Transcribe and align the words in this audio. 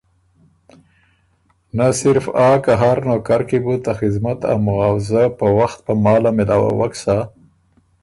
نۀ 1.77 1.87
صرف 2.01 2.25
آ 2.47 2.49
که 2.63 2.73
هر 2.81 2.97
نوکر 3.07 3.41
کی 3.49 3.57
بُو 3.63 3.73
ته 3.83 3.91
خذمت 3.99 4.39
ا 4.53 4.55
معاؤضۀ 4.65 5.23
په 5.39 5.45
وخت 5.59 5.79
په 5.85 5.93
محاله 6.01 6.31
مېلاؤوک 6.37 6.93
سَۀ 7.03 7.17